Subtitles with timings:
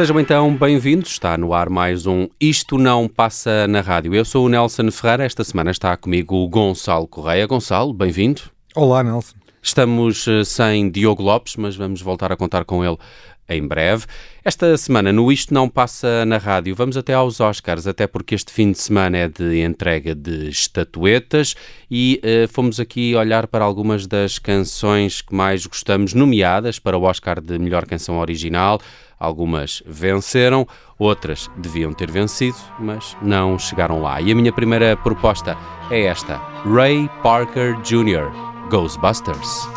[0.00, 1.10] Sejam então bem-vindos.
[1.10, 4.14] Está no ar mais um Isto Não Passa na Rádio.
[4.14, 5.24] Eu sou o Nelson Ferreira.
[5.24, 7.46] Esta semana está comigo o Gonçalo Correia.
[7.46, 8.40] Gonçalo, bem-vindo.
[8.74, 9.34] Olá, Nelson.
[9.62, 12.96] Estamos eh, sem Diogo Lopes, mas vamos voltar a contar com ele
[13.50, 14.06] em breve.
[14.42, 18.50] Esta semana, no Isto Não Passa na Rádio, vamos até aos Oscars, até porque este
[18.50, 21.54] fim de semana é de entrega de estatuetas
[21.90, 27.02] e uh, fomos aqui olhar para algumas das canções que mais gostamos, nomeadas para o
[27.02, 28.80] Oscar de Melhor Canção Original.
[29.18, 30.66] Algumas venceram,
[30.98, 34.18] outras deviam ter vencido, mas não chegaram lá.
[34.22, 35.58] E a minha primeira proposta
[35.90, 38.30] é esta: Ray Parker Jr.,
[38.70, 39.68] Ghostbusters.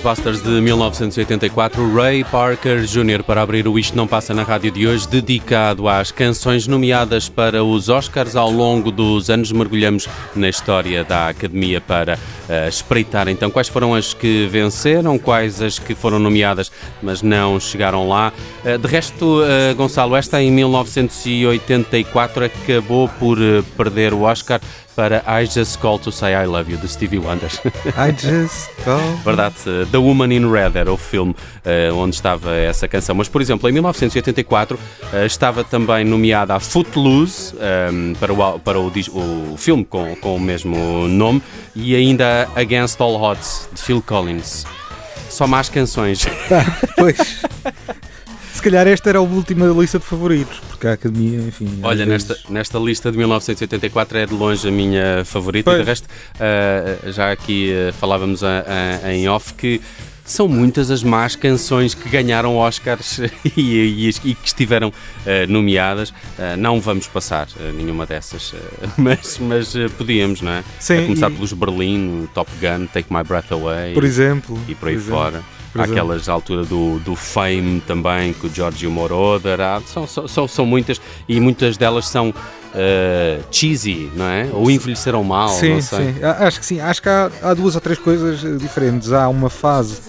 [0.00, 3.22] Ghostbusters de 1984, Ray Parker Jr.
[3.22, 7.62] para abrir o Isto Não Passa na Rádio de hoje, dedicado às canções nomeadas para
[7.62, 8.34] os Oscars.
[8.34, 13.94] Ao longo dos anos mergulhamos na história da Academia para uh, espreitar então quais foram
[13.94, 16.72] as que venceram, quais as que foram nomeadas,
[17.02, 18.32] mas não chegaram lá.
[18.64, 23.36] Uh, de resto, uh, Gonçalo, esta em 1984 acabou por
[23.76, 24.60] perder o Oscar
[24.94, 27.50] para I Just Call to Say I Love You, de Stevie Wonder.
[27.96, 29.16] I Just Call.
[29.24, 29.54] Verdade,
[29.90, 33.14] The Woman in Red era o filme uh, onde estava essa canção.
[33.14, 37.54] Mas, por exemplo, em 1984 uh, estava também nomeada a Footloose
[37.92, 41.42] um, para, o, para o, o, filme com, com o mesmo nome
[41.74, 44.66] e ainda Against All Odds, de Phil Collins.
[45.28, 46.26] Só mais canções.
[46.48, 46.64] Tá,
[46.96, 47.16] pois.
[48.60, 51.80] Se calhar esta era a última lista de favoritos, porque a Academia, enfim.
[51.82, 52.28] Olha, vezes...
[52.28, 55.80] nesta, nesta lista de 1984 é de longe a minha favorita, pois.
[55.80, 58.62] e de resto, uh, já aqui uh, falávamos a,
[59.02, 59.80] a, em off que
[60.26, 63.20] são muitas as más canções que ganharam Oscars
[63.56, 64.92] e, e, e que estiveram uh,
[65.48, 66.10] nomeadas.
[66.10, 68.54] Uh, não vamos passar uh, nenhuma dessas,
[68.98, 70.62] mas, mas podíamos, não é?
[70.78, 70.98] Sim.
[70.98, 71.34] A começar e...
[71.34, 73.94] pelos Berlim, Top Gun, Take My Breath Away.
[73.94, 74.60] Por exemplo.
[74.68, 75.38] E por aí fora.
[75.38, 80.66] Há aquelas alturas do, do Fame também, com o Giorgio Moroder, há, são, são, são
[80.66, 84.48] muitas e muitas delas são uh, cheesy, não é?
[84.52, 86.80] Ou envelheceram mal, sim, Sim, acho que sim.
[86.80, 89.12] Acho que há, há duas ou três coisas diferentes.
[89.12, 90.00] Há uma fase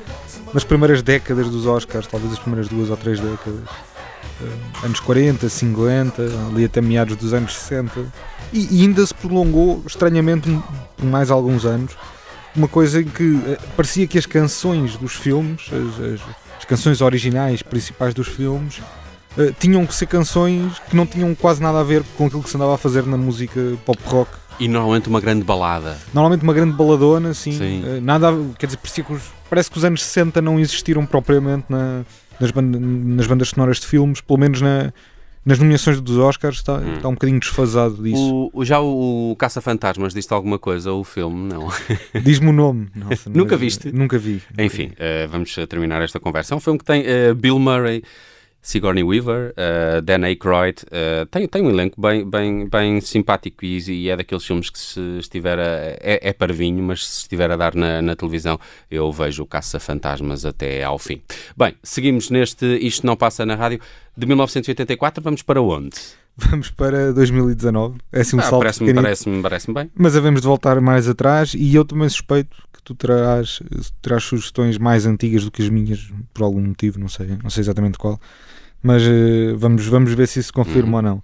[0.54, 3.62] nas primeiras décadas dos Oscars, talvez as primeiras duas ou três décadas,
[4.42, 8.06] uh, anos 40, 50, ali até meados dos anos 60,
[8.52, 10.50] e, e ainda se prolongou estranhamente
[10.98, 11.96] por mais alguns anos
[12.56, 16.22] uma coisa em que uh, parecia que as canções dos filmes, as, as,
[16.58, 18.80] as canções originais principais dos filmes,
[19.38, 22.50] uh, tinham que ser canções que não tinham quase nada a ver com aquilo que
[22.50, 24.32] se andava a fazer na música pop rock.
[24.60, 25.98] E normalmente uma grande balada.
[26.14, 27.54] Normalmente uma grande baladona, assim.
[27.54, 27.84] Sim.
[27.84, 28.28] Uh, nada,
[28.58, 32.04] quer dizer, que os, parece que os anos 60 não existiram propriamente na,
[32.40, 34.94] nas, nas bandas sonoras de filmes, pelo menos na,
[35.46, 36.94] nas nomeações dos Oscars está, hum.
[36.94, 38.50] está um bocadinho desfasado disso.
[38.54, 41.70] O, já o, o Caça-Fantasmas disse alguma coisa, o filme, não?
[42.24, 42.90] Diz-me o nome.
[42.96, 43.92] Nossa, nunca viste?
[43.92, 44.42] Nunca vi.
[44.58, 46.54] Enfim, uh, vamos terminar esta conversa.
[46.54, 48.04] É um filme que tem uh, Bill Murray
[48.62, 53.80] Sigourney Weaver, uh, Dan Aykroyd, uh, tem, tem um elenco bem, bem, bem simpático e,
[53.90, 57.56] e é daqueles filmes que se estiver a, é, é parvinho, mas se estiver a
[57.56, 58.60] dar na, na televisão
[58.90, 61.22] eu vejo o Caça-Fantasmas até ao fim.
[61.58, 63.80] Bem, seguimos neste Isto Não Passa na Rádio
[64.16, 66.21] de 1984, vamos para onde?
[66.38, 68.00] Vamos para 2019.
[68.12, 69.92] É assim um ah, salto parece-me, parece-me, parece bem.
[69.94, 73.62] Mas havemos de voltar mais atrás e eu também suspeito que tu terás,
[74.02, 77.62] terás sugestões mais antigas do que as minhas, por algum motivo, não sei, não sei
[77.62, 78.20] exatamente qual
[78.82, 80.96] mas uh, vamos, vamos ver se isso confirma uhum.
[80.96, 81.24] ou não.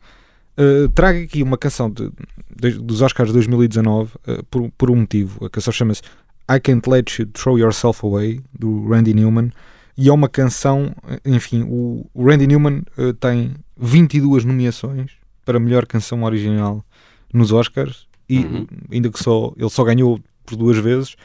[0.57, 2.12] Uh, trago aqui uma canção de,
[2.56, 5.45] de, dos Oscars de 2019 uh, por, por um motivo.
[5.45, 6.01] A canção chama-se
[6.50, 9.51] I Can't Let You Throw Yourself Away, do Randy Newman.
[9.98, 10.94] E é uma canção,
[11.26, 15.14] enfim, o, o Randy Newman uh, tem 22 nomeações
[15.44, 16.86] para melhor canção original
[17.34, 18.68] nos Oscars e uhum.
[18.92, 21.16] ainda que só ele só ganhou por duas vezes,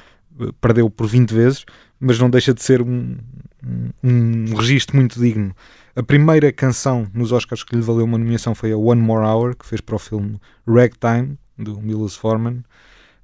[0.60, 1.64] perdeu por 20 vezes,
[2.00, 3.16] mas não deixa de ser um,
[3.64, 5.54] um, um registro muito digno.
[5.94, 9.56] A primeira canção nos Oscars que lhe valeu uma nomeação foi a One More Hour,
[9.56, 12.64] que fez para o filme Ragtime, do Milos Forman.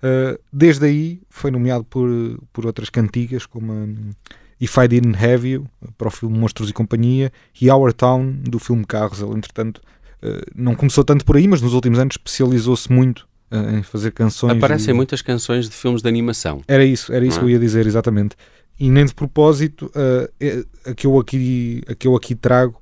[0.01, 2.09] Uh, desde aí foi nomeado por,
[2.53, 4.11] por outras cantigas, como um,
[4.61, 5.67] If I Didn't Have You,
[5.97, 9.21] para o filme Monstros e Companhia, e Our Town, do filme Carros.
[9.21, 9.81] Ele, entretanto,
[10.23, 14.13] uh, não começou tanto por aí, mas nos últimos anos especializou-se muito uh, em fazer
[14.13, 14.57] canções.
[14.57, 16.63] Aparecem muitas canções de filmes de animação.
[16.67, 18.37] Era isso, era isso que eu ia dizer, exatamente
[18.81, 22.81] e nem de propósito uh, a, que eu aqui, a que eu aqui trago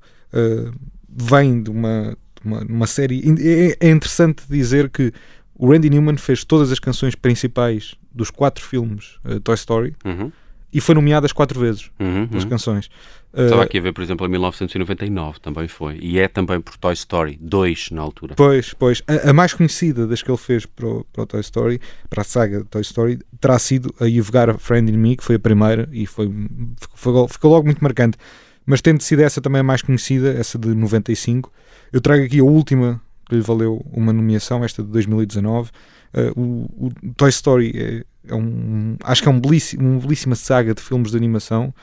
[1.09, 3.23] vem de uma, de uma, uma, série.
[3.39, 5.11] É, é, interessante dizer que
[5.55, 10.31] o Randy Newman fez todas as canções principais dos quatro filmes uh, Toy Story uhum.
[10.71, 12.49] E foi nomeado as quatro vezes uhum, pelas uhum.
[12.49, 12.89] canções.
[13.33, 15.99] Estava aqui a ver, por exemplo, em 1999 também foi.
[16.01, 18.35] E é também por Toy Story 2 na altura.
[18.35, 19.03] Pois, pois.
[19.07, 21.79] A, a mais conhecida das que ele fez para o, para o, Toy Story,
[22.09, 25.23] para a saga Toy Story, terá sido a You've Got a Friend in Me, que
[25.23, 26.31] foi a primeira e foi,
[26.95, 28.17] foi, ficou logo muito marcante.
[28.65, 31.51] Mas tendo sido essa também a mais conhecida, essa de 95,
[31.93, 35.69] eu trago aqui a última que lhe valeu uma nomeação, esta de 2019.
[36.13, 38.95] Uh, o, o, Toy Story é, é um.
[39.03, 41.73] Acho que é um belíssimo, uma belíssima saga de filmes de animação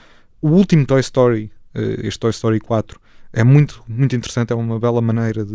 [0.45, 3.01] o último Toy Story, eh, este Toy Story 4,
[3.33, 5.55] é muito, muito interessante, é uma bela maneira de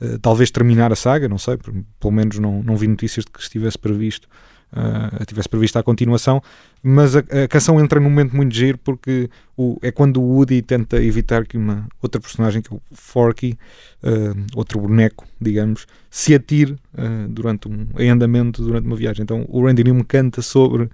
[0.00, 1.58] uh, talvez terminar a saga, não sei,
[1.98, 4.28] pelo menos não, não vi notícias de que estivesse previsto
[4.72, 6.42] uh, tivesse previsto a continuação,
[6.82, 10.62] mas a, a, canção entra num momento muito giro porque o, é quando o Woody
[10.62, 13.56] tenta evitar que uma outra personagem, que é o Forky,
[14.02, 19.22] uh, outro boneco, digamos, se atire uh, durante um, em andamento durante uma viagem.
[19.22, 20.88] Então o Randy Newman canta sobre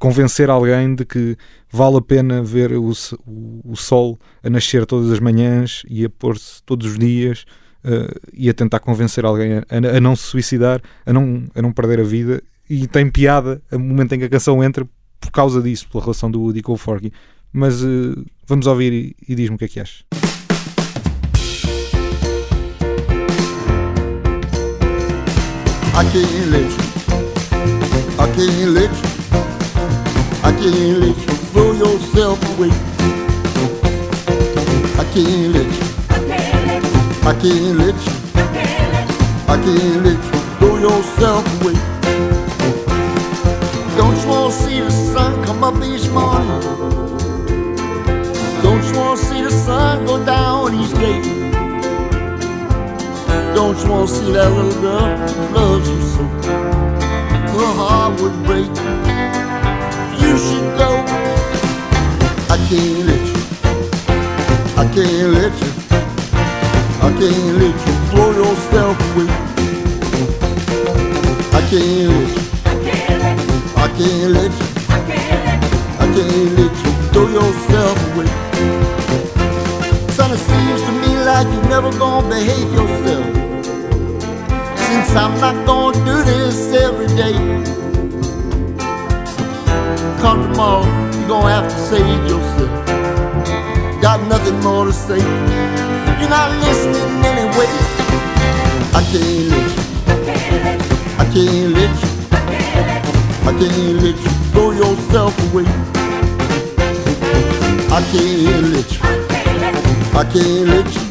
[0.00, 1.36] convencer alguém de que
[1.70, 2.90] vale a pena ver o,
[3.24, 7.44] o, o sol a nascer todas as manhãs e a pôr-se todos os dias.
[7.84, 11.70] Uh, e a tentar convencer alguém a, a, não se suicidar, a não, a não
[11.70, 14.86] perder a vida e tem piada o momento em que a canção entra
[15.20, 17.12] por causa disso, pela relação do Woody com o Forky.
[17.52, 20.04] Mas uh, vamos ouvir e, e diz-me o que é que achas.
[25.98, 26.76] I can't let you,
[28.18, 29.08] I can't let you,
[30.44, 32.70] I can't let you throw yourself away.
[34.98, 35.86] I can't let you,
[37.26, 38.12] I can't let you,
[39.48, 41.75] I can't let you throw yourself away.
[53.56, 56.22] Don't you want to see that little girl who loves you so?
[57.56, 58.68] Her heart would break.
[60.20, 60.90] You should go.
[62.52, 63.40] I can't let you.
[64.76, 65.70] I can't let you.
[67.00, 69.28] I can't let you throw yourself away.
[71.56, 72.42] I can't let you.
[73.74, 74.68] I can't let you,
[75.98, 78.28] I can't let you throw yourself away.
[80.12, 83.45] Son, it seems to me like you're never gonna behave yourself.
[84.86, 87.34] Since I'm not gonna do this every day.
[90.20, 90.84] Come tomorrow,
[91.18, 92.70] you're gonna have to save yourself.
[94.00, 95.18] Got nothing more to say.
[96.20, 97.70] You're not listening anyway.
[98.94, 99.86] I can't let you.
[101.18, 102.10] I can't let you.
[103.48, 105.66] I can't let you throw yourself away.
[107.90, 109.00] I can't let you.
[110.14, 111.06] I can't let you.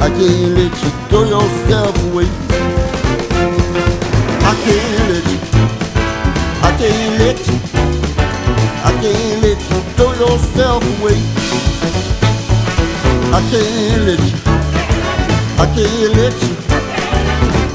[0.00, 2.30] I can't let you throw yourself away.
[4.42, 5.38] I can't let you.
[6.62, 7.56] I can't let you.
[8.84, 11.18] I can't let you throw yourself away.
[13.32, 14.36] I can't let you.
[15.58, 16.54] I can't let you.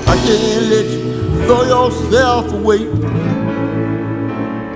[0.07, 1.01] I can't let you
[1.45, 3.34] throw yourself away.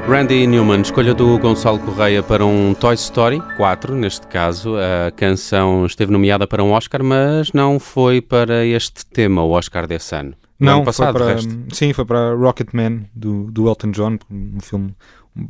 [0.10, 4.74] Randy Newman, escolha do Gonçalo Correia para um Toy Story 4, neste caso.
[4.76, 9.86] A canção esteve nomeada para um Oscar, mas não foi para este tema, o Oscar
[9.86, 10.34] desse ano.
[10.60, 14.60] No Não, ano passado, foi para, sim, foi para Rocketman do, do Elton John, um
[14.60, 14.96] filme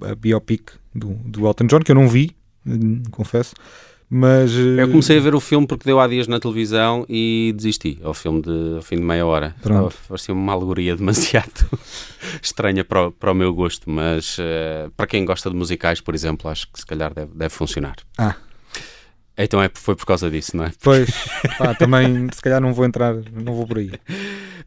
[0.01, 2.35] a biopic do, do Elton John que eu não vi,
[2.67, 3.55] hum, confesso,
[4.09, 7.53] mas eh, Eu comecei a ver o filme porque deu há dias na televisão e
[7.55, 9.55] desisti ao filme de, ao fim de meia hora.
[9.61, 9.95] Pronto.
[10.07, 11.69] Parecia uma alegoria demasiado
[12.41, 16.15] estranha para o, para o meu gosto, mas eh, para quem gosta de musicais, por
[16.15, 17.95] exemplo, acho que se calhar deve, deve funcionar.
[18.17, 18.35] Ah.
[19.37, 20.71] Então é, foi por causa disso, não é?
[20.81, 21.09] Pois,
[21.79, 23.91] também se calhar não vou entrar, não vou por aí.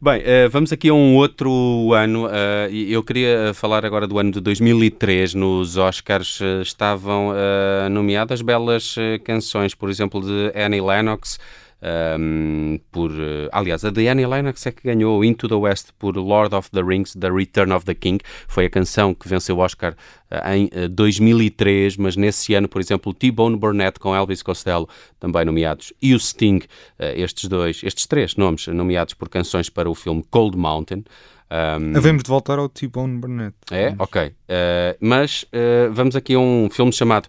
[0.03, 2.27] Bem, eh, vamos aqui a um outro ano.
[2.29, 5.33] eh, e eu queria falar agora do ano de 2003.
[5.33, 11.39] Nos Oscars eh, estavam eh, nomeadas belas eh, canções, por exemplo, de Annie Lennox.
[11.85, 16.15] ehm, por, eh, aliás, a de Annie Lennox é que ganhou Into the West por
[16.15, 18.19] Lord of the Rings, The Return of the King.
[18.47, 19.93] Foi a canção que venceu o Oscar
[20.31, 24.87] eh, em eh, 2003, mas nesse ano, por exemplo, T-Bone Burnett com Elvis Costello,
[25.19, 26.61] também nomeados, e o Sting,
[26.97, 31.03] eh, estes dois, estes três nomes nomeados por canções para o filme Cold Mountain.
[31.51, 33.55] Um, Havemos de voltar ao T-Bone Burnett.
[33.71, 33.93] é?
[33.99, 34.33] Ok.
[34.47, 37.27] Eh, mas eh, vamos aqui a um filme chamado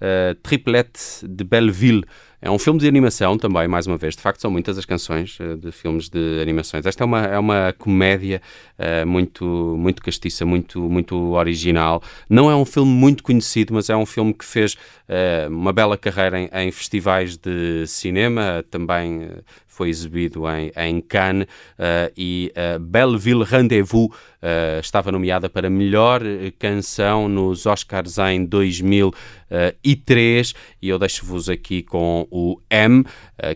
[0.00, 2.04] eh, Triplette de Belleville.
[2.40, 4.14] É um filme de animação também, mais uma vez.
[4.14, 6.86] De facto, são muitas as canções de filmes de animações.
[6.86, 8.40] Esta é uma, é uma comédia
[8.78, 9.44] eh, muito,
[9.78, 12.02] muito castiça, muito, muito original.
[12.30, 14.76] Não é um filme muito conhecido, mas é um filme que fez
[15.08, 18.64] eh, uma bela carreira em, em festivais de cinema.
[18.70, 19.30] Também
[19.76, 21.46] foi exibido em, em Cannes
[21.78, 24.08] eh, e eh, Belleville Rendezvous
[24.40, 26.22] eh, estava nomeada para melhor
[26.58, 33.04] canção nos Oscars em 2003 e eu deixo-vos aqui com o M,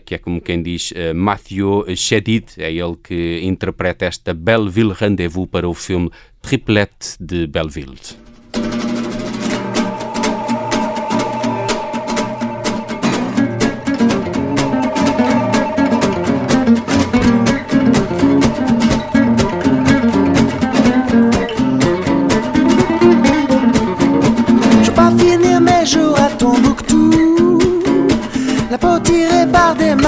[0.05, 5.67] que é como quem diz Mathieu Chedid, é ele que interpreta esta Belleville Rendezvous para
[5.67, 6.11] o filme
[6.41, 7.97] Triplette de Belleville.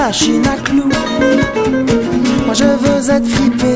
[0.06, 0.90] Machines à clous
[2.44, 3.74] Moi je veux être fripé,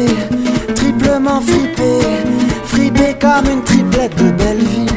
[0.75, 1.93] triplement fripé
[2.65, 4.93] Fripé comme une triplette de Belleville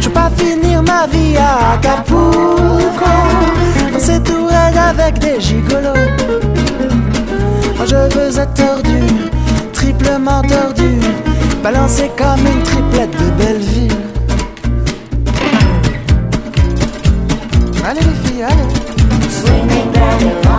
[0.00, 3.10] Je veux pas finir ma vie à Acapulco.
[3.92, 6.06] Danser tout raide avec des gigolos.
[7.76, 9.00] Moi je veux être tordu,
[9.74, 10.92] triplement tordu
[11.62, 13.92] Balancé comme une triplette de Belleville
[17.86, 18.83] Allez les filles, allez
[19.94, 20.53] down the.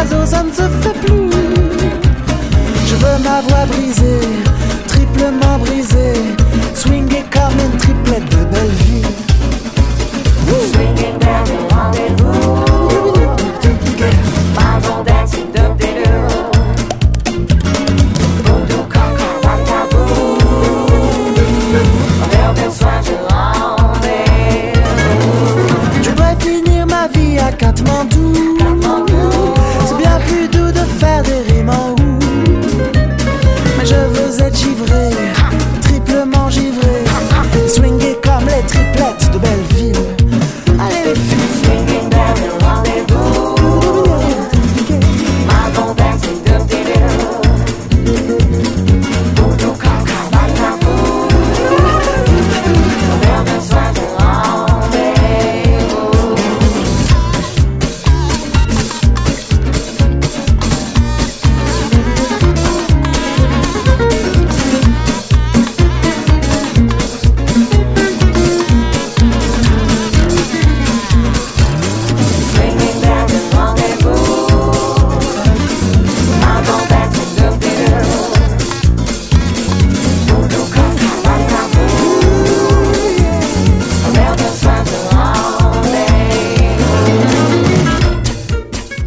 [0.00, 1.19] Persos uns zu verblühen.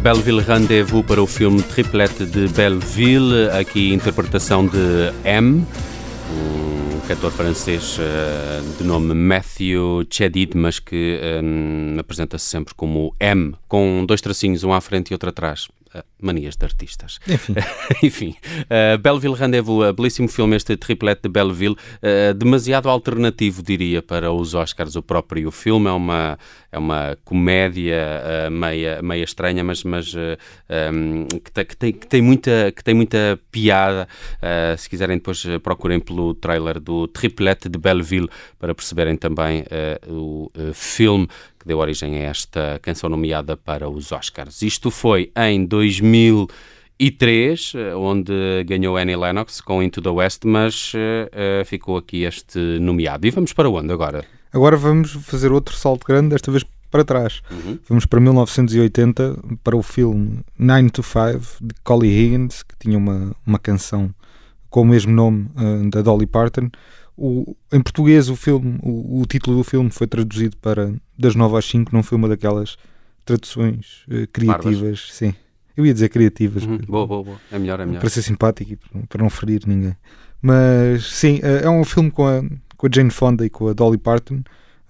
[0.04, 5.66] Belleville Rendezvous para o filme Triplete de Belleville, aqui interpretação de M,
[6.30, 13.54] um cantor francês uh, de nome Matthew Chedid, mas que um, apresenta-se sempre como M,
[13.66, 15.68] com dois tracinhos, um à frente e outro atrás.
[15.94, 17.20] Uh, manias de artistas.
[17.28, 17.54] Enfim.
[18.02, 24.02] Enfim, uh, Belleville Rendezvous, uh, belíssimo filme, este triplete de Belleville, uh, demasiado alternativo, diria,
[24.02, 24.96] para os Oscars.
[24.96, 26.38] O próprio filme é uma,
[26.72, 32.06] é uma comédia uh, meia, meia estranha, mas, mas um, que, te, que, tem, que,
[32.06, 34.08] tem muita, que tem muita piada.
[34.76, 39.64] Se quiserem, depois procurem pelo trailer do triplete de Belleville para perceberem também
[40.08, 41.28] o filme
[41.64, 44.60] que deu origem a esta canção nomeada para os Oscars.
[44.60, 48.32] Isto foi em 2003, eh, onde
[48.66, 53.26] ganhou Annie Lennox com Into the West, mas eh, ficou aqui este nomeado.
[53.26, 54.24] E vamos para onde agora?
[54.52, 57.40] Agora vamos fazer outro salto grande, desta vez para trás.
[57.50, 57.78] Uhum.
[57.88, 63.34] Vamos para 1980, para o filme 9 to 5, de Collie Higgins, que tinha uma,
[63.44, 64.14] uma canção
[64.70, 66.70] com o mesmo nome uh, da Dolly Parton.
[67.16, 71.56] O, em português, o, filme, o, o título do filme foi traduzido para Das 9
[71.56, 72.76] às 5, não foi uma daquelas
[73.24, 75.08] traduções uh, criativas.
[75.12, 75.32] Sim,
[75.76, 76.76] eu ia dizer criativas, Uhum.
[76.78, 77.40] porque- Boa, boa, boa.
[77.52, 78.00] É melhor, é melhor.
[78.00, 79.96] para ser simpático e para- não ferir ninguém.
[80.42, 82.42] Mas sim, eh, é um filme com a,
[82.76, 84.42] com a Jane Fonda e com a Dolly Parton.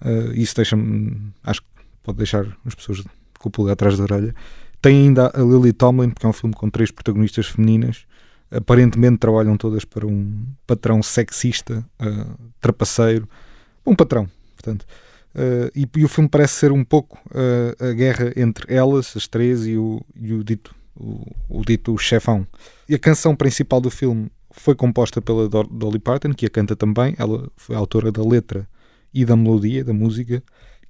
[0.03, 1.67] eh, isso deixa-me, acho que
[2.03, 3.01] pode deixar as pessoas
[3.39, 4.35] com o pulgar atrás da orelha.
[4.81, 8.05] Tem ainda a Lily Tomlin, porque é um filme com três protagonistas femininas.
[8.51, 12.25] Aparentemente trabalham todas para um patrão sexista, eh,
[12.61, 13.27] trapaceiro.
[13.85, 14.85] Um patrão, portanto.
[15.33, 19.27] Eh, e, e o filme parece ser um pouco eh, a guerra entre elas, as
[19.27, 22.47] três, e o, e o dito o, o dito chefão.
[22.87, 26.75] E a canção principal do filme foi composta pela Do- Dolly Parton, que a canta
[26.75, 27.15] também.
[27.17, 28.67] Ela foi autora da letra
[29.13, 30.41] e da melodia, da música.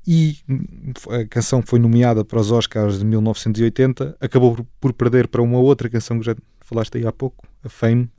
[0.08, 4.16] E hum, a canção foi nomeada para os Oscars de 1980.
[4.20, 6.36] Acabou por perder para uma outra canção que já
[6.66, 8.10] falaste aí há pouco, a Fame.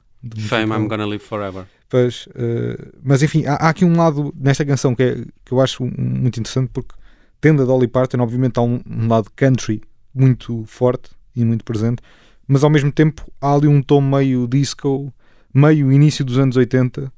[0.49, 0.73] Fame.
[0.73, 1.67] I'm Gonna Live Forever.
[1.89, 5.61] Pois, eh, mas enfim, há, há aqui um lado nesta canção que, é, que eu
[5.61, 6.95] acho muito interessante porque
[7.41, 9.83] tendo a Dolly Parton, obviamente há um, um lado country
[10.15, 12.03] muito forte e muito presente,
[12.49, 15.13] mas ao mesmo tempo há ali um tom meio disco,
[15.53, 17.13] meio início dos anos 80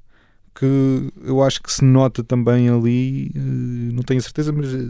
[0.58, 4.88] que eu acho que se nota também ali, eh, não tenho certeza, mas eh,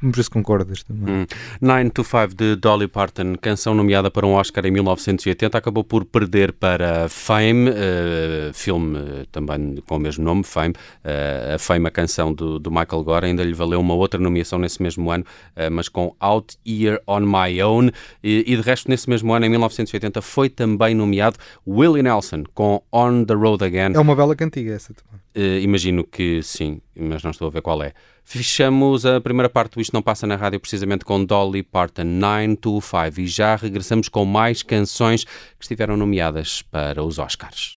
[0.00, 1.22] vamos ver se concordas também.
[1.22, 1.26] Hum.
[1.60, 6.04] 9 to 5 de Dolly Parton, canção nomeada para um Oscar em 1980, acabou por
[6.04, 10.74] perder para Fame, eh, filme eh, também com o mesmo nome, Fame.
[11.02, 14.58] Eh, a Fame, a canção do, do Michael Gore, ainda lhe valeu uma outra nomeação
[14.58, 17.90] nesse mesmo ano, eh, mas com Out Here on My Own.
[18.22, 22.82] E, e de resto, nesse mesmo ano, em 1980, foi também nomeado Willie Nelson com
[22.92, 23.94] On the Road Again.
[23.94, 25.16] É uma bela cantiga essa também.
[25.62, 27.92] Imagino que sim, mas não estou a ver qual é.
[28.28, 32.56] Fechamos a primeira parte do Isto Não Passa na Rádio precisamente com Dolly Parton 9
[32.56, 37.76] to 5 e já regressamos com mais canções que estiveram nomeadas para os Oscars.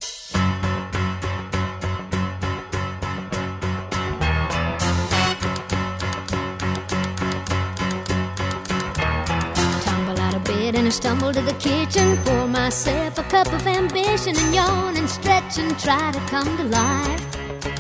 [10.75, 12.17] And I stumble to the kitchen.
[12.23, 16.63] Pour myself a cup of ambition and yawn and stretch and try to come to
[16.65, 17.76] life.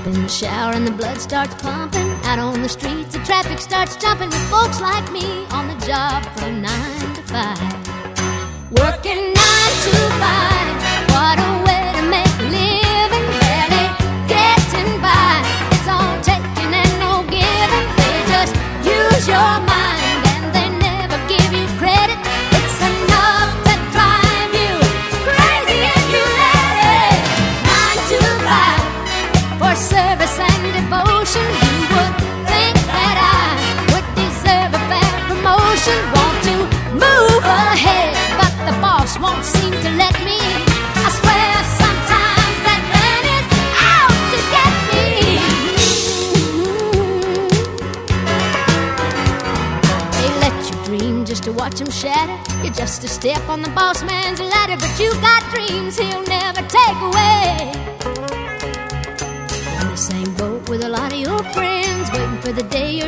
[0.00, 2.10] Jump in the shower and the blood starts pumping.
[2.24, 6.24] Out on the streets, the traffic starts jumping with folks like me on the job
[6.38, 8.70] from nine to five.
[8.70, 10.59] Working nine to five.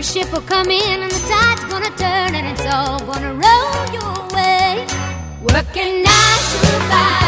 [0.03, 3.83] The ship will come in and the tide's gonna turn and it's all gonna roll
[3.95, 4.85] your way.
[5.41, 7.22] Working nine to five,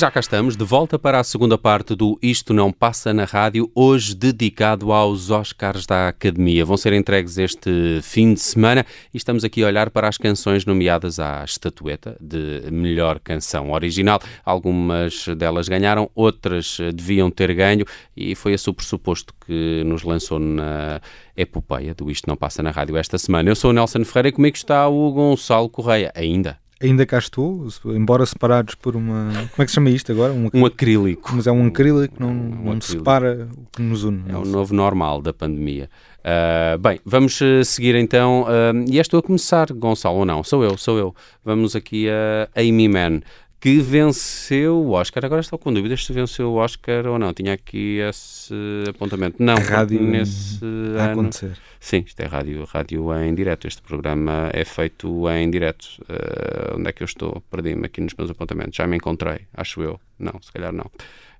[0.00, 3.70] já cá estamos, de volta para a segunda parte do Isto Não Passa na Rádio,
[3.74, 6.64] hoje dedicado aos Oscars da Academia.
[6.64, 10.64] Vão ser entregues este fim de semana e estamos aqui a olhar para as canções
[10.64, 14.22] nomeadas à estatueta de melhor canção original.
[14.42, 17.84] Algumas delas ganharam, outras deviam ter ganho
[18.16, 20.98] e foi esse o pressuposto que nos lançou na
[21.36, 23.50] epopeia do Isto Não Passa na Rádio esta semana.
[23.50, 26.58] Eu sou o Nelson Ferreira e comigo está o Gonçalo Correia, ainda.
[26.82, 29.30] Ainda cá estou, embora separados por uma.
[29.50, 30.32] Como é que se chama isto agora?
[30.32, 31.30] Um, Um acrílico.
[31.34, 32.84] Mas é um acrílico que não, não acrílico.
[32.86, 34.24] separa o que nos une.
[34.30, 35.90] É o novo normal da pandemia.
[36.24, 38.46] Ah, bem, vamos eh, seguir então.
[38.48, 40.42] ah, e és tu a começar, Gonçalo, ou não?
[40.42, 41.14] Sou eu, sou eu.
[41.44, 43.20] Vamos aqui a Amy Mann,
[43.60, 45.24] que venceu o Oscar.
[45.24, 47.34] Agora estou com dúvidas se venceu o Oscar ou não.
[47.34, 48.54] Tinha aqui esse
[48.88, 49.36] apontamento.
[49.38, 50.58] Não, Rádio nesse
[50.98, 51.12] a ano.
[51.12, 51.58] acontecer.
[51.78, 53.66] Sim, isto é rádio, rádio em direto.
[53.68, 55.86] Este programa é feito em direto.
[56.08, 57.42] Ah, onde é que eu estou?
[57.50, 58.74] Perdi-me aqui nos meus apontamentos.
[58.76, 60.00] Já me encontrei, acho eu.
[60.18, 60.90] Não, se calhar não.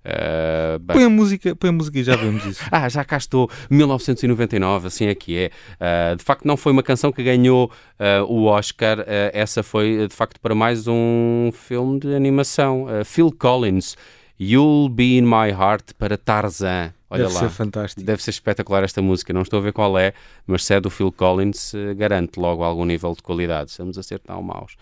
[0.02, 0.96] Bem.
[0.96, 2.64] Põe a música, põe a música e já vemos isso.
[2.72, 5.50] Ah, já cá estou, 1999, assim é que é.
[5.78, 10.14] Ah, de facto, não foi uma canção que ganhou ah, o Oscar, essa foi de
[10.14, 12.86] facto para mais um filme de animação.
[13.04, 13.96] Phil Collins,
[14.40, 16.94] You'll Be in My Heart para Tarzan.
[17.12, 17.40] Olha Deve lá.
[17.40, 18.06] ser fantástico.
[18.06, 20.12] Deve ser espetacular esta música, não estou a ver qual é,
[20.46, 23.70] mas se é do Phil Collins, garante logo algum nível de qualidade.
[23.72, 24.76] Estamos a ser tão maus.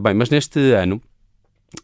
[0.00, 1.00] Bem, mas neste ano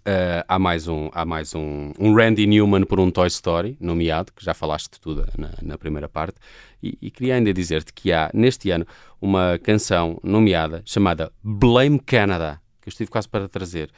[0.05, 4.33] ah, há mais, um, há mais um, um Randy Newman por um Toy Story, nomeado,
[4.33, 6.37] que já falaste de tudo na, na primeira parte,
[6.83, 8.87] e, e queria ainda dizer-te que há neste ano
[9.21, 13.91] uma canção nomeada chamada Blame Canada, que eu estive quase para trazer,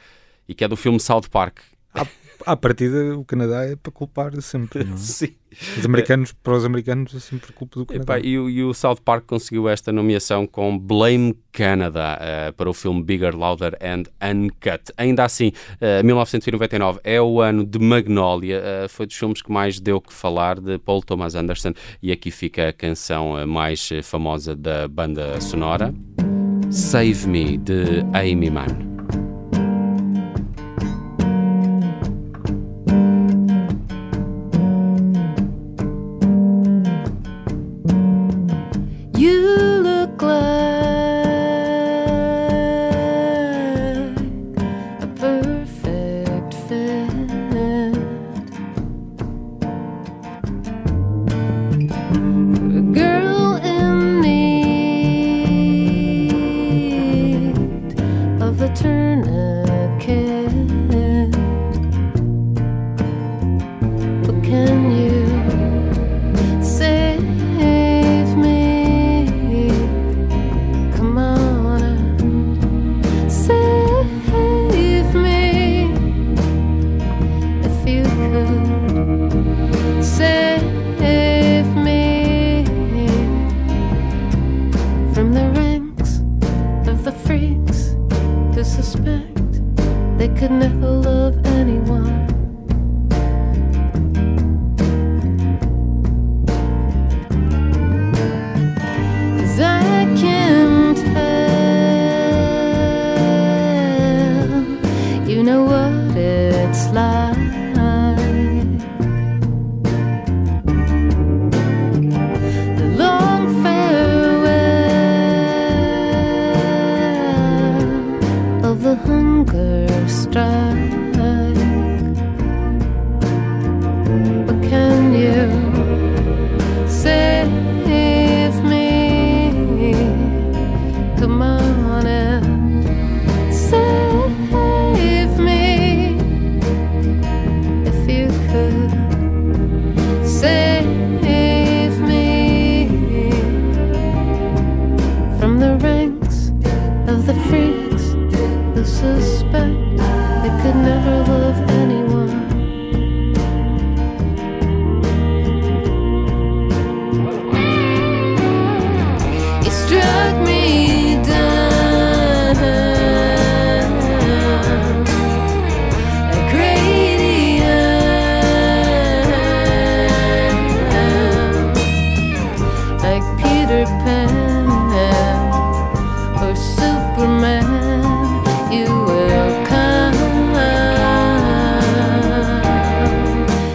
[0.47, 1.59] e que é do filme South Park.
[1.93, 2.05] À,
[2.45, 4.83] à partida, o Canadá é para culpar sempre.
[4.83, 4.97] Não é?
[4.99, 5.29] Sim.
[5.77, 8.17] Os americanos, para os americanos, é sempre culpa do Canadá.
[8.17, 12.69] Epá, e, o- e o South Park conseguiu esta nomeação com Blame Canada eh, para
[12.69, 14.93] o filme Bigger, Louder and Uncut.
[14.97, 15.51] Ainda assim,
[15.81, 20.13] eh, 1999 é o ano de Magnolia, eh, foi dos filmes que mais deu que
[20.13, 25.93] falar de Paul Thomas Anderson e aqui fica a canção mais famosa da banda sonora,
[26.71, 28.90] Save Me, de Amy Mann.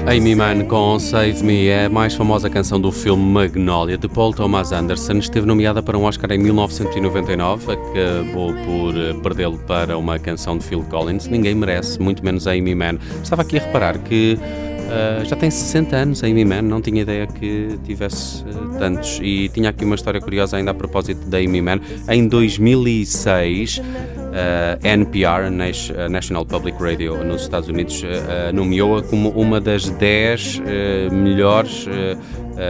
[0.09, 4.33] Amy Mann com Save Me é a mais famosa canção do filme Magnolia de Paul
[4.33, 5.15] Thomas Anderson.
[5.15, 10.65] Esteve nomeada para um Oscar em 1999, acabou por eh, perdê-lo para uma canção de
[10.65, 11.27] Phil Collins.
[11.27, 12.99] Ninguém merece, muito menos a Amy Mann.
[13.21, 14.39] Estava aqui a reparar que
[14.87, 19.19] Uh, já tem 60 anos a Amy Mann, não tinha ideia que tivesse uh, tantos.
[19.21, 21.81] E tinha aqui uma história curiosa ainda a propósito da Amy Mann.
[22.09, 23.83] Em 2006,
[24.37, 25.51] uh, NPR,
[26.11, 28.03] National Public Radio nos Estados Unidos,
[28.53, 30.63] nomeou-a como uma das 10
[31.11, 31.87] melhores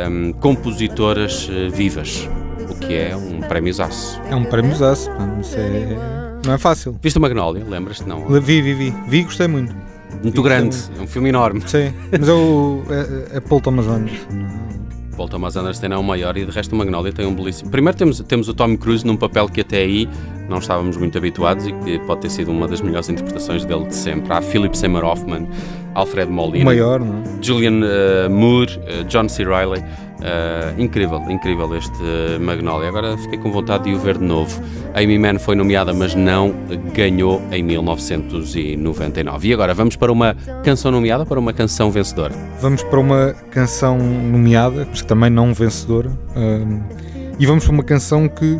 [0.08, 2.28] um, compositoras vivas,
[2.70, 4.20] o que é um prémio aço.
[4.30, 5.10] É um prémio aço,
[5.56, 6.46] é...
[6.46, 6.96] não é fácil.
[7.02, 8.08] Viste o Magnolia, lembras-te?
[8.08, 8.26] Não?
[8.40, 8.94] Vi, vi, vi.
[9.08, 9.74] Vi e gostei muito.
[10.22, 11.62] Muito grande, é um filme enorme.
[11.66, 12.84] Sim, mas eu,
[13.32, 14.65] é, é Paul Thomas Anderson.
[15.16, 17.70] Paul Thomas Anderson é o maior e de resto o Magnolia tem um belíssimo.
[17.70, 20.08] Primeiro temos, temos o Tom Cruise num papel que até aí
[20.48, 23.94] não estávamos muito habituados e que pode ter sido uma das melhores interpretações dele de
[23.94, 24.32] sempre.
[24.32, 25.48] Há Philip Seymour Hoffman,
[25.94, 27.42] Alfred Molina, o maior, não é?
[27.42, 29.44] Julian uh, Moore, uh, John C.
[29.44, 29.82] Reilly.
[30.16, 32.88] Uh, incrível, incrível este Magnolia.
[32.88, 34.60] Agora fiquei com vontade de o ver de novo.
[34.94, 36.54] Amy Mann foi nomeada, mas não
[36.94, 39.48] ganhou em 1999.
[39.48, 42.32] E agora vamos para uma canção nomeada, para uma canção vencedora.
[42.60, 46.08] Vamos para uma canção nomeada, mas também não vencedora.
[46.08, 46.80] Uh,
[47.38, 48.58] e vamos para uma canção que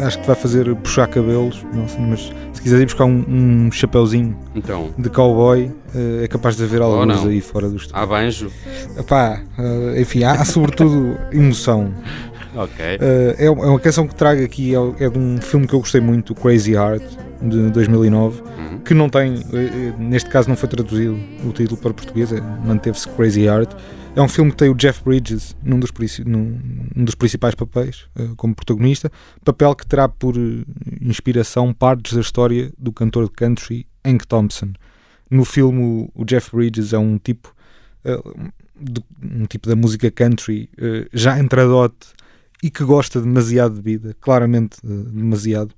[0.00, 4.36] acho que vai fazer puxar cabelos, sei, mas se quiser ir buscar um, um chapéuzinho
[4.54, 4.90] então.
[4.98, 7.96] de cowboy, uh, é capaz de haver alguns aí fora do estúdio.
[7.96, 8.50] Há banjo?
[8.98, 11.92] Epá, uh, enfim, há, há sobretudo emoção.
[12.54, 12.84] Ok.
[12.84, 15.78] Uh, é, é, uma canção que trago aqui, é, é, de um filme que eu
[15.78, 17.04] gostei muito, Crazy Heart,
[17.40, 18.78] de 2009, uhum.
[18.80, 19.44] que não tem,
[19.96, 23.70] neste caso não foi traduzido o título para português, é, manteve-se Crazy Heart.
[24.18, 25.92] É um filme que tem o Jeff Bridges num dos,
[26.26, 26.60] num,
[26.92, 29.12] num dos principais papéis, uh, como protagonista,
[29.44, 30.66] papel que terá por uh,
[31.00, 34.72] inspiração partes da história do cantor de country Hank Thompson.
[35.30, 37.54] No filme, o, Jeff Bridges é um tipo,
[38.04, 40.68] uh, de, um tipo da música country
[41.12, 42.08] já entradote
[42.60, 45.72] e que gosta demasiado de vida, claramente demasiado,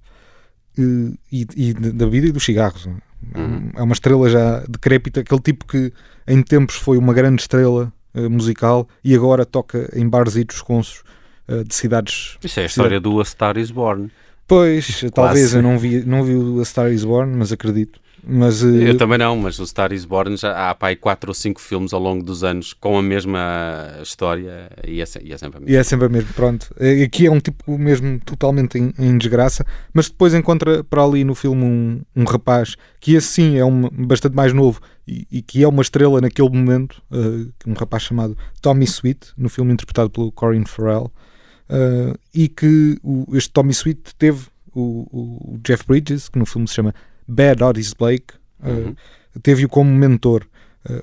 [1.31, 2.87] e, e, da vida e dos cigarros.
[2.87, 3.71] Uhum.
[3.75, 5.93] É uma estrela já decrépita, aquele tipo que
[6.27, 11.03] em tempos foi uma grande estrela musical e agora toca em barzitos consos
[11.49, 12.37] uh, de cidades.
[12.43, 14.11] Isso é a história do A Star Is Born.
[14.47, 18.01] Pois, talvez eu não vi, não vi o A Star Is Born, mas acredito.
[18.27, 21.35] Mas, uh, eu também não, mas o Star is Born já há pai quatro ou
[21.35, 25.59] cinco filmes ao longo dos anos com a mesma história e é, e é sempre
[25.59, 25.75] a mesma.
[25.75, 26.75] E é sempre a mesma, pronto.
[27.05, 31.35] Aqui é um tipo mesmo totalmente em, em desgraça, mas depois encontra para ali no
[31.35, 35.69] filme um, um rapaz que assim é um, bastante mais novo e, e, que é
[35.69, 40.65] uma estrela naquele momento, uh, um rapaz chamado Tommy Sweet, no filme interpretado pelo Corin
[40.65, 41.11] Farrell,
[41.69, 46.69] uh, e que o, este Tommy Sweet teve o, o, Jeff Bridges, que no filme
[46.69, 46.95] se chama
[47.31, 48.95] Bad Otis Blake, uh, uhum.
[49.43, 50.47] teve-o como mentor.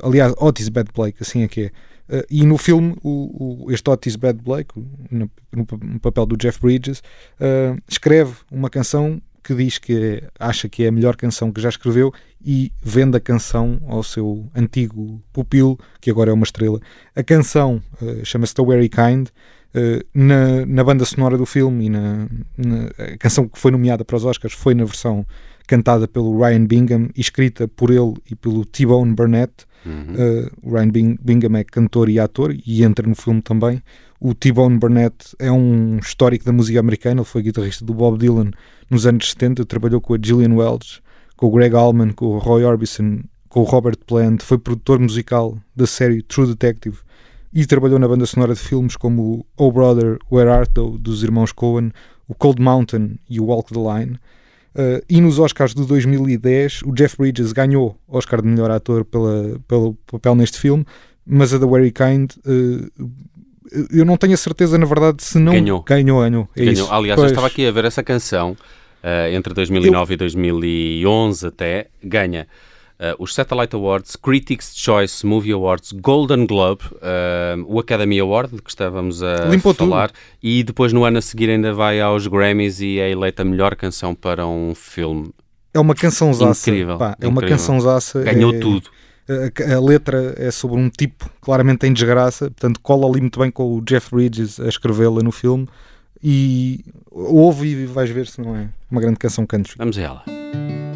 [0.01, 1.71] aliás, Otis Bad Blake, assim é que é.
[2.09, 4.73] Uh, e no filme, o, o, este Otis Bad Blake,
[5.11, 6.99] no, no, papel do Jeff Bridges,
[7.39, 11.61] uh, escreve uma canção que diz que é, acha que é a melhor canção que
[11.61, 12.13] já escreveu
[12.43, 16.79] e vende a canção ao seu antigo pupilo, que agora é uma estrela.
[17.15, 19.29] A canção uh, chama-se The Very Kind.
[19.75, 24.03] Uh, na, na, banda sonora do filme e na, na, a canção que foi nomeada
[24.03, 25.25] para os Oscars foi na versão
[25.67, 29.53] cantada pelo Ryan Bingham e escrita por ele e pelo T-Bone Burnett.
[29.85, 30.15] Uhum.
[30.15, 33.83] Uh, Ryan Bingham é cantor e ator e entra no filme também.
[34.19, 38.51] O T-Bone Burnett é um histórico da música americana, ele foi guitarrista do Bob Dylan
[38.89, 41.01] nos anos 70, trabalhou com a Gillian Welch,
[41.35, 45.57] com o Greg Allman, com o Roy Orbison, com o Robert Plant, foi produtor musical
[45.75, 46.97] da série True Detective
[47.53, 51.51] e trabalhou na banda sonora de filmes como Oh Brother, Where Art Thou, dos irmãos
[51.51, 51.91] Coen,
[52.27, 54.19] o Cold Mountain e o Walk the Line.
[54.77, 59.59] Uh, e nos Oscars de 2010, o Jeff Bridges ganhou Oscar de melhor ator pela,
[59.67, 60.85] pelo papel neste filme,
[61.25, 63.11] mas a The Very Kind uh,
[63.91, 65.81] eu não tenho a certeza, na verdade, se não ganhou.
[65.81, 66.49] Ganhou, ganhou.
[66.55, 66.91] É ganhou.
[66.91, 67.31] Aliás, pois.
[67.31, 70.15] eu estava aqui a ver essa canção uh, entre 2009 eu...
[70.15, 72.47] e 2011 até, ganha.
[72.99, 78.61] Uh, os Satellite Awards, Critics' Choice Movie Awards, Golden Globe, uh, o Academy Award, de
[78.61, 80.19] que estávamos a Limpou falar, tudo.
[80.41, 83.75] e depois no ano a seguir ainda vai aos Grammys e é eleita a melhor
[83.75, 85.31] canção para um filme.
[85.73, 86.31] É uma canção
[86.71, 86.97] Incrível.
[86.97, 88.23] Pá, é uma canção zaça.
[88.23, 88.57] Ganhou é...
[88.57, 88.89] tudo
[89.29, 93.51] a, a, letra é sobre um tipo claramente em desgraça, portanto cola ali muito bem
[93.51, 95.67] com o Jeff Bridges a escrevê-la no filme
[96.23, 99.75] e ouve e vais ver se não é uma grande canção country.
[99.77, 100.86] Vamos a ela.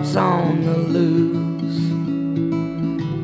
[0.00, 1.80] On the loose.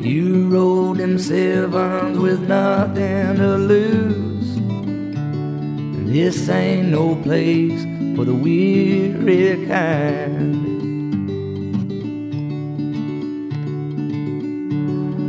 [0.05, 4.55] You rode them sevens with nothing to lose.
[6.11, 7.83] This ain't no place
[8.15, 10.67] for the weary kind.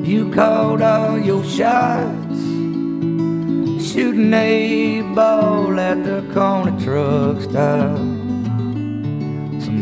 [0.07, 2.41] You called all your shots,
[3.91, 8.08] shooting a ball at the corner truck stop.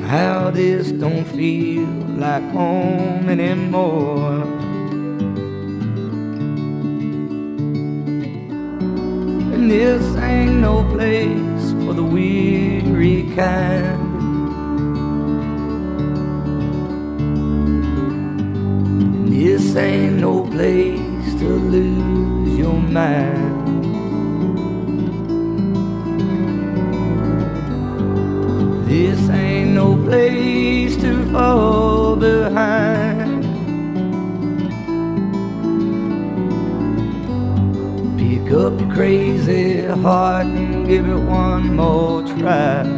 [0.06, 1.84] Somehow this don't feel
[2.16, 4.44] like home anymore.
[9.52, 14.00] And this ain't no place for the weary kind.
[19.02, 23.45] And this ain't no place to lose your mind.
[29.86, 33.42] No place to fall behind.
[38.18, 42.95] Pick up your crazy heart and give it one more try.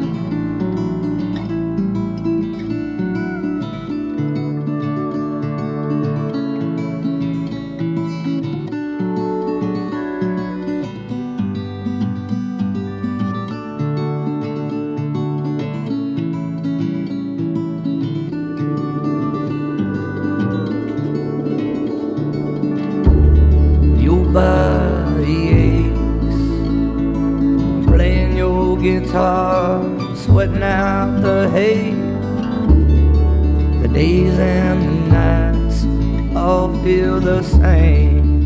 [36.82, 38.38] Feel the same.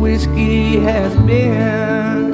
[0.00, 2.32] Whiskey has been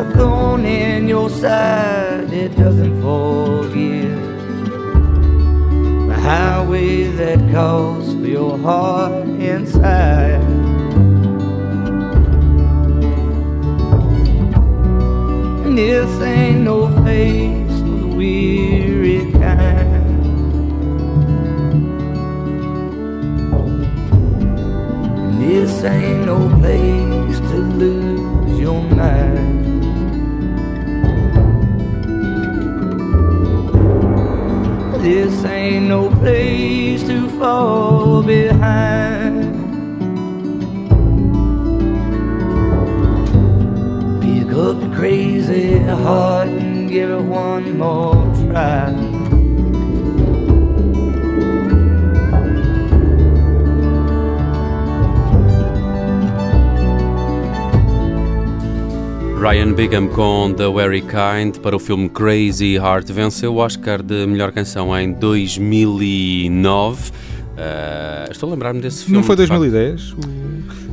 [0.00, 4.20] a thorn in your side, it doesn't forgive
[6.08, 10.42] the highway that calls for your heart inside.
[15.64, 17.45] And this ain't no place
[26.66, 29.54] place to lose your mind.
[35.04, 39.54] This ain't no place to fall behind.
[44.22, 49.05] Pick up your crazy heart and give it one more try.
[59.38, 64.26] Ryan Bigham com The Very Kind para o filme Crazy Heart venceu o Oscar de
[64.26, 67.12] melhor canção em 2009.
[67.58, 69.18] Ah, estou a lembrar-me desse filme.
[69.18, 69.60] Não foi de facto.
[69.60, 70.12] 2010?
[70.12, 70.45] O,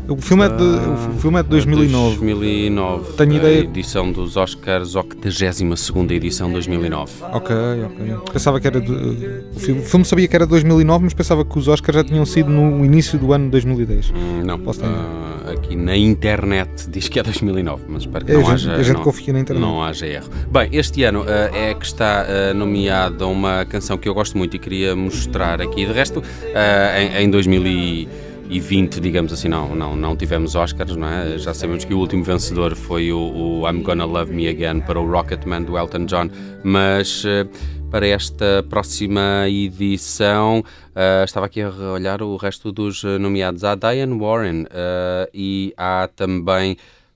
[0.08, 2.18] o filme é de, o filme é de 2009.
[2.18, 3.14] 2009.
[3.14, 5.62] Tenho a ideia- edição dos Oscars, 82
[6.12, 7.12] edição 2009.
[7.32, 8.16] Ok, ok.
[8.34, 8.82] Pensava que era.
[8.82, 11.96] De, o, filme, o filme sabia que era de 2009, mas pensava que os Oscars
[11.98, 14.12] já tinham sido no início do ano de 2010.
[14.12, 18.32] Hum, Não, Posso ter- ah, aqui na internet diz que é 2009, mas espero que
[18.32, 18.80] É, não a gente, haja.
[18.80, 19.62] a gente não- confia na internet.
[19.62, 20.30] Não haja erro.
[20.52, 24.56] Bem, este ano ah, é que está ah, nomeada uma canção que eu gosto muito
[24.56, 25.86] e queria mostrar aqui.
[25.86, 26.22] De resto,
[26.56, 27.30] ah, em, em
[28.44, 31.38] 2020, digamos assim, não, não, não tivemos Oscars, não é?
[31.38, 35.00] Já sabemos que o último vencedor foi o, o I'm Gonna Love Me Again para
[35.00, 36.30] o Rocketman do Elton John,
[36.64, 37.24] mas.
[37.26, 37.48] ah,
[37.94, 40.64] para esta próxima edição,
[40.96, 43.64] ah, estava aqui a olhar o resto dos ah, nomeados.
[43.64, 46.76] Há Diane Warren ah, e há também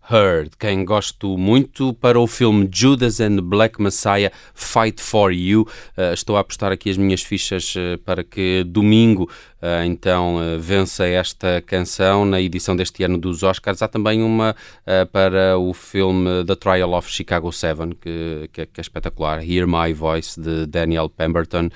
[0.10, 5.34] Her, de quem gosto muito, para o filme Judas and the Black Messiah Fight for
[5.34, 5.68] You.
[5.98, 9.30] Uh, estou a apostar aqui as minhas fichas uh, para que domingo
[9.62, 13.82] uh, então uh, vença esta canção na edição deste ano dos Oscars.
[13.82, 14.56] Há também uma
[14.86, 19.44] uh, para o filme The Trial of Chicago 7, que, que, que é espetacular.
[19.44, 21.70] Hear My Voice, de Daniel Pemberton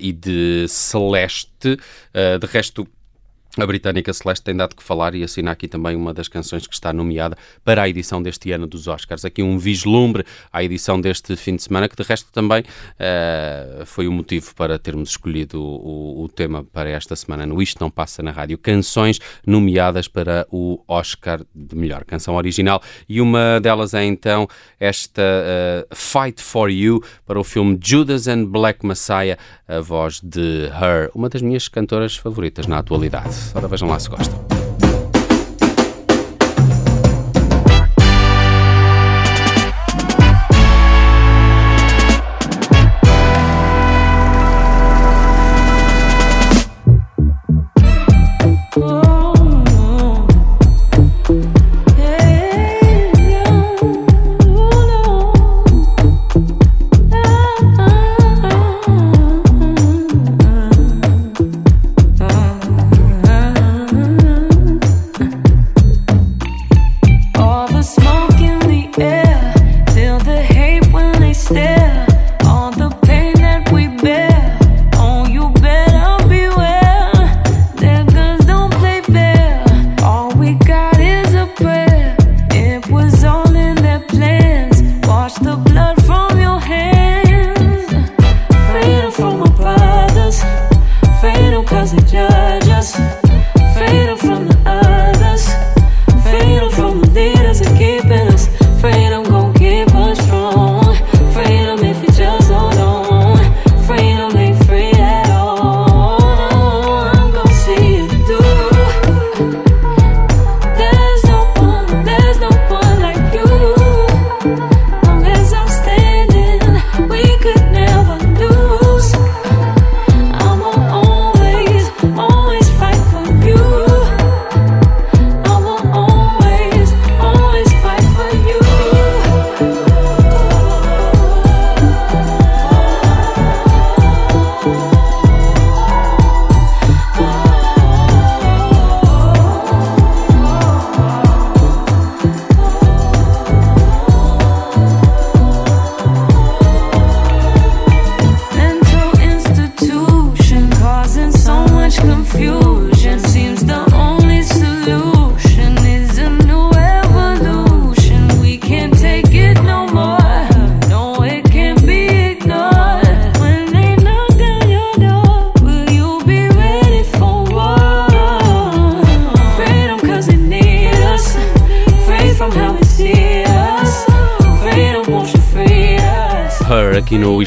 [0.00, 1.78] e de Celeste.
[2.12, 2.86] De resto,
[3.58, 6.74] a britânica Celeste tem dado que falar e assina aqui também uma das canções que
[6.74, 9.24] está nomeada para a edição deste ano dos Oscars.
[9.24, 12.62] Aqui um vislumbre à edição deste fim de semana, que de resto também
[12.98, 17.80] eh, foi o motivo para termos escolhido o, o tema para esta semana no Isto
[17.80, 18.56] Não Passa na Rádio.
[18.56, 24.46] Canções nomeadas para o Oscar de melhor canção original e uma delas é então
[24.78, 29.36] esta eh, Fight for You para o filme Judas and Black Messiah,
[29.66, 33.39] a voz de Her, uma das minhas cantoras favoritas na atualidade.
[33.54, 34.59] Ora, vejam lá se gostam.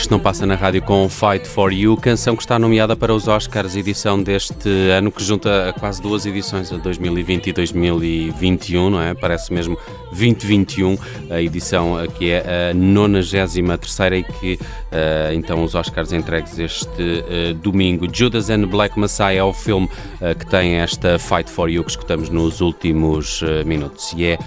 [0.03, 3.29] Isto Não Passa na Rádio com Fight for You, canção que está nomeada para os
[3.29, 9.13] Oscars, edição deste ano que junta quase duas edições, a 2020 e 2021, não é?
[9.13, 9.77] Parece mesmo
[10.11, 10.97] 2021,
[11.29, 14.59] a edição que é a 93 e que
[14.91, 18.07] eh, então os Oscars entregues este eh, domingo.
[18.13, 19.89] Judas and Black Messiah é o filme
[20.21, 24.39] eh, que tem esta Fight for You que escutamos nos últimos minutos e é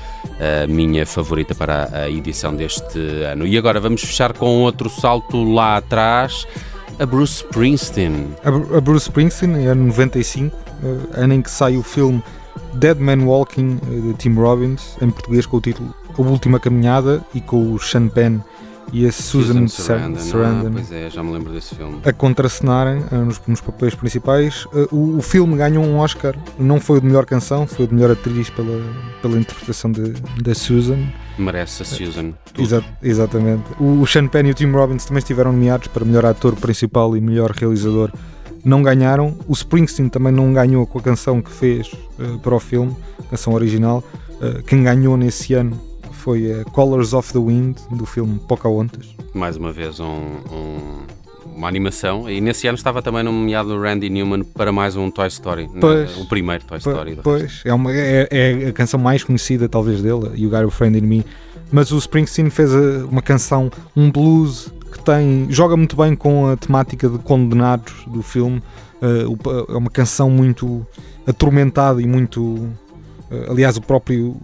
[0.63, 3.47] a minha favorita para a edição deste ano.
[3.47, 6.47] E agora vamos fechar com outro salto lá atrás,
[6.99, 8.29] a Bruce Springsteen.
[8.45, 12.23] A, Bru- a Bruce Springsteen, em ano 95, eh, ano em que sai o filme
[12.75, 17.23] Dead Man Walking, eh, de Tim Robbins, em português com o título A Última Caminhada
[17.35, 18.39] e com o Sean Penn
[18.93, 20.69] e a Susan, Sarandon, Sarandon.
[20.69, 22.01] Ah, pois é, já me lembro desse filme.
[22.05, 24.67] a contracenarem eh, nos, nos papéis principais.
[24.75, 27.89] Eh, o, o filme ganhou um Oscar, não foi o de melhor canção, foi o
[27.89, 28.81] de melhor atriz pela,
[29.21, 30.13] pela interpretação de-
[30.43, 30.99] da Susan.
[31.39, 32.33] Merece a Susan.
[32.57, 33.65] Exa- exatamente.
[33.81, 37.17] O, o Sean Penn e o Tim Robbins também estiveram nomeados para melhor ator principal
[37.17, 38.11] e melhor realizador.
[38.65, 39.37] Não ganharam.
[39.47, 42.97] O Springsteen também não ganhou com a canção que fez eh, para o filme,
[43.31, 44.03] canção original.
[44.41, 45.79] Eh, quem ganhou nesse ano
[46.27, 49.15] foi a Colors of the Wind, do filme Pocahontas.
[49.33, 50.07] Mais uma vez um,
[50.53, 51.07] um-
[51.55, 52.29] uma animação.
[52.29, 55.69] E nesse ano estava também nomeado o Randy Newman para mais um Toy Story.
[55.69, 55.79] né?
[55.81, 56.17] Pois.
[56.19, 57.17] O primeiro Toy Story.
[57.23, 60.99] Pois, é, uma, é, é a canção mais conhecida, talvez, dele, You Got a Friend
[60.99, 61.25] in Me.
[61.71, 65.47] Mas o Springsteen fez eh, uma canção, um blues que tem.
[65.49, 68.61] joga muito bem com a temática de condenados do filme.
[69.01, 69.23] Eh,
[69.73, 70.85] é uma canção muito
[71.25, 72.69] atormentada e muito.
[73.31, 74.37] eh, aliás, o próprio,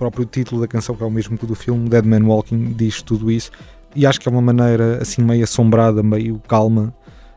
[0.00, 3.02] próprio título da canção, que é o mesmo que do filme, Dead Man Walking, diz
[3.02, 3.50] tudo isso.
[3.94, 6.94] E acho que é uma maneira assim meio assombrada, meio calma,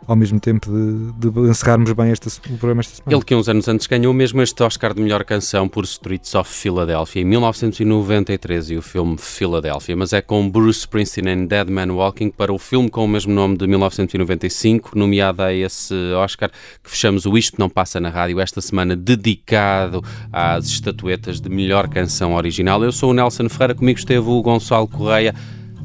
[0.08, 3.16] ao mesmo tempo de, de encerrarmos bem este, o programa esta semana.
[3.16, 6.52] Ele que uns anos antes ganhou mesmo este Oscar de melhor canção por Streets of
[6.52, 11.94] Philadelphia em 1993 e o filme Philadelphia, mas é com Bruce Springsteen em Dead Man
[11.94, 16.50] Walking para o filme com o mesmo nome de 1995, nomeado a esse Oscar
[16.84, 21.88] que fechamos o Isto Não Passa na Rádio esta semana dedicado às estatuetas de melhor
[21.88, 22.84] canção original.
[22.84, 25.34] Eu sou o Nelson Ferreira, comigo esteve o Gonçalo Correia.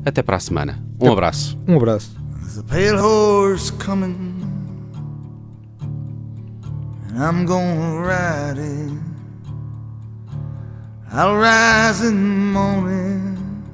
[0.04, 0.82] Até para a semana.
[1.00, 1.58] Um abraço.
[1.66, 2.17] Um abraço.
[2.49, 4.16] There's a pale horse coming,
[7.07, 8.92] and I'm gonna ride it.
[11.12, 13.64] I'll rise in the morning,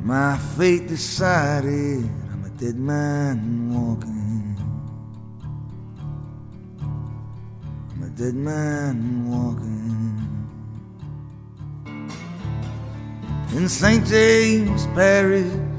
[0.00, 2.08] my fate decided.
[2.32, 4.56] I'm a dead man walking.
[7.90, 10.16] I'm a dead man walking.
[13.54, 14.06] In St.
[14.06, 15.73] James Parish.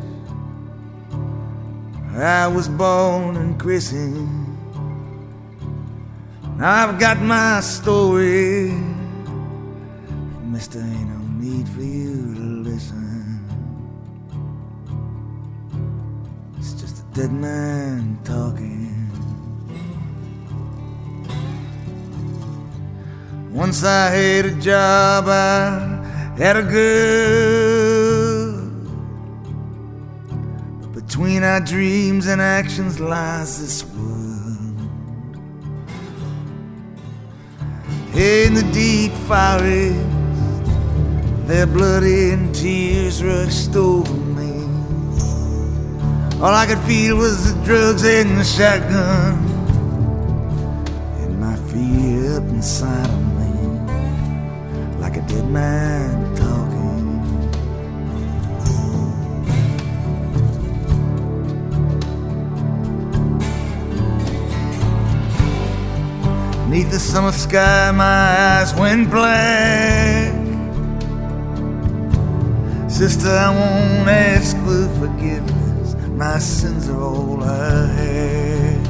[2.16, 4.58] I was born and christened.
[6.62, 8.72] I've got my story.
[10.46, 13.44] Mister, ain't no need for you to listen.
[16.58, 19.12] It's just a dead man talking.
[23.52, 28.05] Once I had a job, I had a girl.
[31.16, 34.78] Between our dreams and actions lies this world.
[38.14, 39.96] In the deep forest,
[41.48, 44.62] their blood and tears rushed over me.
[46.42, 49.36] All I could feel was the drugs and the shotgun,
[51.22, 56.25] and my fear up inside of me, like a dead man
[66.76, 70.34] Neath the summer sky, my eyes went black.
[72.90, 75.96] Sister, I won't ask for forgiveness.
[76.18, 78.88] My sins are all I had.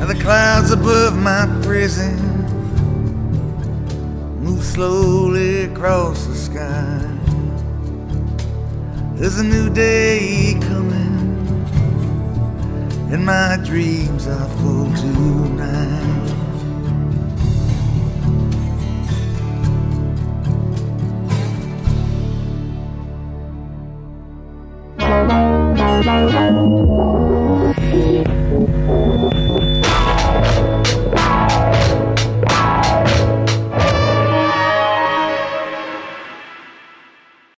[0.00, 2.16] And the clouds above my prison
[4.42, 6.98] move slowly across the sky.
[9.14, 10.85] There's a new day coming,
[13.16, 15.96] and my dreams are full tonight.
[26.38, 27.15] Thank.